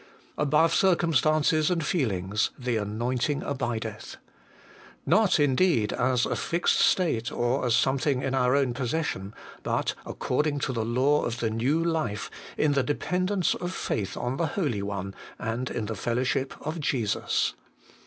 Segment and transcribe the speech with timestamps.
[0.35, 4.17] Above circumstances and feelings, 'the anointing abideth.'
[5.05, 9.93] Not, indeed, as a fixed state or as some thing in our own possession; but,
[10.03, 14.47] according to the law of the new life, in the dependence of faith on the
[14.57, 17.53] Holy One, and in the fellowship of Jesus.